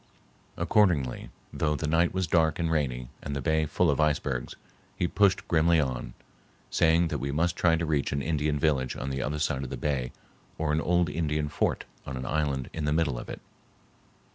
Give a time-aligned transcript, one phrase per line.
[0.57, 4.55] Accordingly, though the night was dark and rainy and the bay full of icebergs,
[4.97, 6.15] he pushed grimly on,
[6.71, 9.69] saying that we must try to reach an Indian village on the other side of
[9.69, 10.11] the bay
[10.57, 13.41] or an old Indian fort on an island in the middle of it.